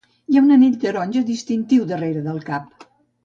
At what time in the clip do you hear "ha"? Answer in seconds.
0.37-0.41